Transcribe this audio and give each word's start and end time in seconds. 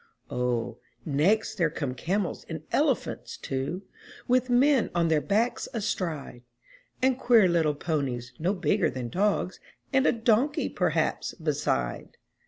O, 0.31 0.79
next 1.05 1.59
there 1.59 1.69
come 1.69 1.93
camels 1.93 2.43
and 2.49 2.63
elephants, 2.71 3.37
too, 3.37 3.83
With 4.27 4.49
men 4.49 4.89
on 4.95 5.09
their 5.09 5.21
backs 5.21 5.67
astride. 5.75 6.41
And 7.03 7.19
queer 7.19 7.47
little 7.47 7.75
ponies, 7.75 8.33
no 8.39 8.55
bigger 8.55 8.89
than 8.89 9.09
dogs, 9.09 9.59
And 9.93 10.07
a 10.07 10.11
donkey 10.11 10.69
perhaps 10.69 11.35
beside! 11.35 12.17